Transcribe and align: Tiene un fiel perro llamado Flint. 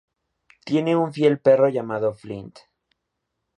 Tiene 0.65 0.95
un 0.95 1.13
fiel 1.13 1.39
perro 1.39 1.69
llamado 1.69 2.15
Flint. 2.15 2.57